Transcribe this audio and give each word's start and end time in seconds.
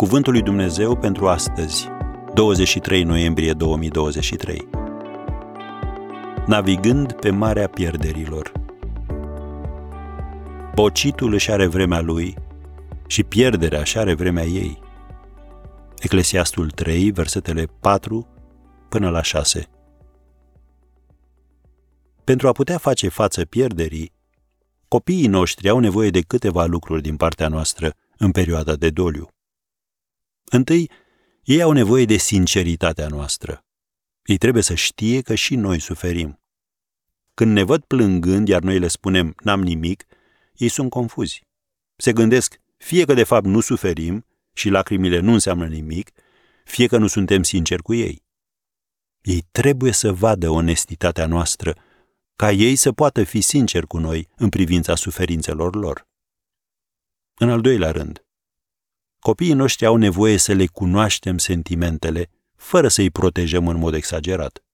Cuvântul 0.00 0.32
lui 0.32 0.42
Dumnezeu 0.42 0.96
pentru 0.96 1.28
astăzi, 1.28 1.88
23 2.34 3.02
noiembrie 3.02 3.52
2023. 3.52 4.68
Navigând 6.46 7.12
pe 7.12 7.30
Marea 7.30 7.68
Pierderilor. 7.68 8.52
Bocitul 10.74 11.32
își 11.32 11.50
are 11.50 11.66
vremea 11.66 12.00
lui 12.00 12.34
și 13.06 13.22
pierderea 13.22 13.80
își 13.80 13.98
are 13.98 14.14
vremea 14.14 14.44
ei. 14.44 14.78
Eclesiastul 15.98 16.70
3, 16.70 17.10
versetele 17.10 17.66
4 17.80 18.26
până 18.88 19.10
la 19.10 19.22
6. 19.22 19.66
Pentru 22.24 22.48
a 22.48 22.52
putea 22.52 22.78
face 22.78 23.08
față 23.08 23.44
pierderii, 23.44 24.12
copiii 24.88 25.26
noștri 25.26 25.68
au 25.68 25.78
nevoie 25.78 26.10
de 26.10 26.20
câteva 26.20 26.64
lucruri 26.64 27.02
din 27.02 27.16
partea 27.16 27.48
noastră 27.48 27.92
în 28.18 28.30
perioada 28.30 28.76
de 28.76 28.90
doliu. 28.90 29.28
Întâi, 30.50 30.90
ei 31.42 31.62
au 31.62 31.72
nevoie 31.72 32.04
de 32.04 32.16
sinceritatea 32.16 33.08
noastră. 33.08 33.64
Ei 34.24 34.38
trebuie 34.38 34.62
să 34.62 34.74
știe 34.74 35.20
că 35.20 35.34
și 35.34 35.54
noi 35.54 35.78
suferim. 35.78 36.40
Când 37.34 37.52
ne 37.52 37.62
văd 37.62 37.84
plângând, 37.84 38.48
iar 38.48 38.62
noi 38.62 38.78
le 38.78 38.88
spunem 38.88 39.34
n-am 39.42 39.62
nimic, 39.62 40.04
ei 40.54 40.68
sunt 40.68 40.90
confuzi. 40.90 41.46
Se 41.96 42.12
gândesc 42.12 42.60
fie 42.76 43.04
că 43.04 43.14
de 43.14 43.24
fapt 43.24 43.44
nu 43.44 43.60
suferim 43.60 44.26
și 44.52 44.68
lacrimile 44.68 45.18
nu 45.18 45.32
înseamnă 45.32 45.66
nimic, 45.66 46.10
fie 46.64 46.86
că 46.86 46.98
nu 46.98 47.06
suntem 47.06 47.42
sinceri 47.42 47.82
cu 47.82 47.94
ei. 47.94 48.22
Ei 49.20 49.46
trebuie 49.50 49.92
să 49.92 50.12
vadă 50.12 50.48
onestitatea 50.48 51.26
noastră, 51.26 51.76
ca 52.36 52.52
ei 52.52 52.76
să 52.76 52.92
poată 52.92 53.24
fi 53.24 53.40
sinceri 53.40 53.86
cu 53.86 53.98
noi 53.98 54.28
în 54.36 54.48
privința 54.48 54.94
suferințelor 54.94 55.74
lor. 55.74 56.08
În 57.34 57.50
al 57.50 57.60
doilea 57.60 57.90
rând, 57.90 58.24
Copiii 59.20 59.52
noștri 59.52 59.86
au 59.86 59.96
nevoie 59.96 60.36
să 60.36 60.52
le 60.52 60.66
cunoaștem 60.66 61.38
sentimentele, 61.38 62.30
fără 62.56 62.88
să-i 62.88 63.10
protejăm 63.10 63.68
în 63.68 63.76
mod 63.76 63.94
exagerat. 63.94 64.64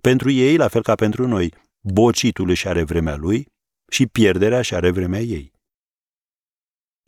Pentru 0.00 0.30
ei, 0.30 0.56
la 0.56 0.68
fel 0.68 0.82
ca 0.82 0.94
pentru 0.94 1.26
noi, 1.26 1.54
bocitul 1.80 2.48
își 2.48 2.68
are 2.68 2.82
vremea 2.82 3.16
lui 3.16 3.46
și 3.88 4.06
pierderea 4.06 4.58
își 4.58 4.74
are 4.74 4.90
vremea 4.90 5.20
ei. 5.20 5.52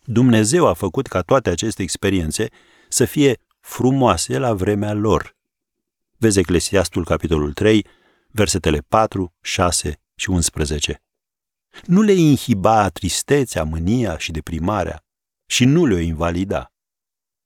Dumnezeu 0.05 0.67
a 0.67 0.73
făcut 0.73 1.07
ca 1.07 1.21
toate 1.21 1.51
aceste 1.51 1.83
experiențe 1.83 2.49
să 2.89 3.05
fie 3.05 3.41
frumoase 3.61 4.39
la 4.39 4.55
vremea 4.55 4.93
lor. 4.93 5.37
Vezi 6.17 6.39
Eclesiastul, 6.39 7.05
capitolul 7.05 7.53
3, 7.53 7.87
versetele 8.31 8.79
4, 8.79 9.35
6 9.41 10.01
și 10.15 10.31
11. 10.31 11.03
Nu 11.85 12.01
le 12.01 12.13
inhiba 12.13 12.89
tristețea, 12.89 13.65
mânia 13.65 14.19
și 14.19 14.31
deprimarea, 14.31 15.05
și 15.47 15.65
nu 15.65 15.87
le-o 15.87 15.99
invalida. 15.99 16.73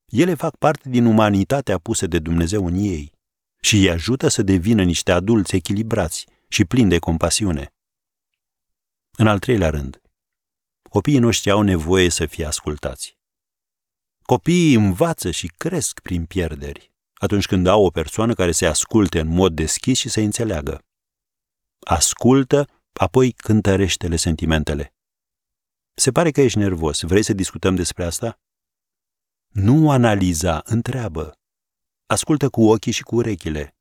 Ele 0.06 0.34
fac 0.34 0.56
parte 0.56 0.88
din 0.88 1.04
umanitatea 1.04 1.78
pusă 1.78 2.06
de 2.06 2.18
Dumnezeu 2.18 2.66
în 2.66 2.74
ei 2.74 3.12
și 3.60 3.76
îi 3.76 3.90
ajută 3.90 4.28
să 4.28 4.42
devină 4.42 4.82
niște 4.82 5.12
adulți 5.12 5.54
echilibrați 5.54 6.26
și 6.48 6.64
plini 6.64 6.88
de 6.88 6.98
compasiune. 6.98 7.72
În 9.16 9.26
al 9.26 9.38
treilea 9.38 9.70
rând, 9.70 10.02
copiii 10.90 11.18
noștri 11.18 11.50
au 11.50 11.62
nevoie 11.62 12.08
să 12.08 12.26
fie 12.26 12.44
ascultați. 12.44 13.18
Copiii 14.22 14.74
învață 14.74 15.30
și 15.30 15.46
cresc 15.46 16.00
prin 16.00 16.24
pierderi, 16.24 16.92
atunci 17.14 17.46
când 17.46 17.66
au 17.66 17.84
o 17.84 17.90
persoană 17.90 18.34
care 18.34 18.52
se 18.52 18.66
asculte 18.66 19.20
în 19.20 19.28
mod 19.28 19.54
deschis 19.54 19.98
și 19.98 20.08
să 20.08 20.20
înțeleagă. 20.20 20.84
Ascultă, 21.78 22.68
apoi 22.92 23.32
cântărește-le 23.32 24.16
sentimentele. 24.16 24.92
Se 25.98 26.12
pare 26.12 26.30
că 26.30 26.40
ești 26.40 26.58
nervos. 26.58 27.00
Vrei 27.00 27.22
să 27.22 27.32
discutăm 27.32 27.74
despre 27.74 28.04
asta? 28.04 28.40
Nu 29.48 29.90
analiza, 29.90 30.60
întreabă. 30.64 31.38
Ascultă 32.06 32.48
cu 32.48 32.68
ochii 32.68 32.92
și 32.92 33.02
cu 33.02 33.14
urechile. 33.14 33.76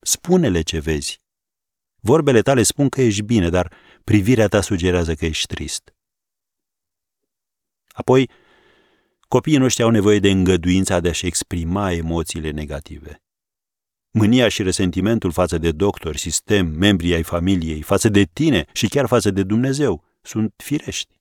Spune-le 0.00 0.62
ce 0.62 0.78
vezi. 0.78 1.20
Vorbele 2.00 2.42
tale 2.42 2.62
spun 2.62 2.88
că 2.88 3.00
ești 3.02 3.22
bine, 3.22 3.48
dar 3.48 3.74
privirea 4.04 4.48
ta 4.48 4.60
sugerează 4.60 5.14
că 5.14 5.24
ești 5.24 5.46
trist. 5.46 5.94
Apoi, 7.88 8.30
copiii 9.28 9.58
noștri 9.58 9.82
au 9.82 9.90
nevoie 9.90 10.18
de 10.18 10.30
îngăduința 10.30 11.00
de 11.00 11.08
a-și 11.08 11.26
exprima 11.26 11.92
emoțiile 11.92 12.50
negative. 12.50 13.22
Mânia 14.10 14.48
și 14.48 14.62
resentimentul 14.62 15.32
față 15.32 15.58
de 15.58 15.72
doctor, 15.72 16.16
sistem, 16.16 16.66
membrii 16.66 17.14
ai 17.14 17.22
familiei, 17.22 17.82
față 17.82 18.08
de 18.08 18.24
tine 18.24 18.64
și 18.72 18.88
chiar 18.88 19.06
față 19.06 19.30
de 19.30 19.42
Dumnezeu 19.42 20.04
sunt 20.22 20.54
firești. 20.56 21.19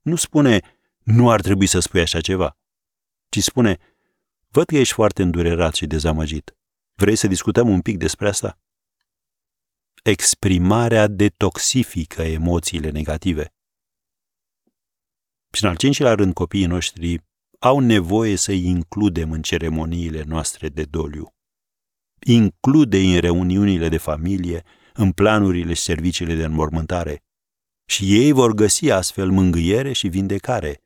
Nu 0.00 0.16
spune, 0.16 0.60
nu 1.02 1.30
ar 1.30 1.40
trebui 1.40 1.66
să 1.66 1.80
spui 1.80 2.00
așa 2.00 2.20
ceva, 2.20 2.56
ci 3.28 3.38
spune, 3.38 3.78
văd 4.48 4.66
că 4.66 4.76
ești 4.76 4.94
foarte 4.94 5.22
îndurerat 5.22 5.74
și 5.74 5.86
dezamăgit. 5.86 6.56
Vrei 6.94 7.16
să 7.16 7.26
discutăm 7.26 7.68
un 7.68 7.80
pic 7.80 7.96
despre 7.96 8.28
asta? 8.28 8.58
Exprimarea 10.02 11.06
detoxifică 11.06 12.22
emoțiile 12.22 12.90
negative. 12.90 13.54
Și 15.52 15.64
în 15.64 15.70
al 15.70 15.76
cincilea 15.76 16.14
rând, 16.14 16.32
copiii 16.32 16.66
noștri 16.66 17.24
au 17.58 17.78
nevoie 17.78 18.36
să-i 18.36 18.64
includem 18.64 19.32
în 19.32 19.42
ceremoniile 19.42 20.22
noastre 20.22 20.68
de 20.68 20.84
doliu. 20.84 21.34
Include-i 22.26 23.14
în 23.14 23.20
reuniunile 23.20 23.88
de 23.88 23.96
familie, 23.96 24.64
în 24.94 25.12
planurile 25.12 25.74
și 25.74 25.82
serviciile 25.82 26.34
de 26.34 26.44
înmormântare 26.44 27.24
și 27.90 28.18
ei 28.18 28.32
vor 28.32 28.52
găsi 28.52 28.90
astfel 28.90 29.30
mângâiere 29.30 29.92
și 29.92 30.08
vindecare, 30.08 30.82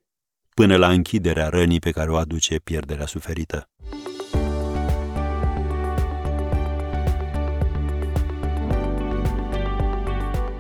până 0.55 0.77
la 0.77 0.91
închiderea 0.91 1.49
rănii 1.49 1.79
pe 1.79 1.91
care 1.91 2.11
o 2.11 2.17
aduce 2.17 2.59
pierderea 2.59 3.07
suferită. 3.07 3.69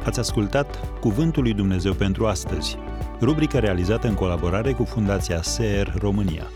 Ați 0.04 0.18
ascultat 0.18 0.98
Cuvântul 1.00 1.42
lui 1.42 1.54
Dumnezeu 1.54 1.92
pentru 1.92 2.26
astăzi, 2.26 2.76
rubrica 3.20 3.58
realizată 3.58 4.06
în 4.06 4.14
colaborare 4.14 4.72
cu 4.72 4.84
Fundația 4.84 5.42
SER 5.42 5.94
România. 5.98 6.50